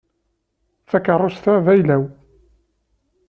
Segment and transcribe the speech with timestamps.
[0.89, 2.03] Takeṛṛust-a d ayla-w.